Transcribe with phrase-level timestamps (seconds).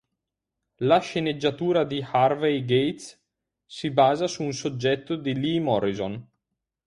[0.77, 3.21] La sceneggiatura di Harvey Gates
[3.67, 6.27] si basa su un soggetto di Lee Morrison.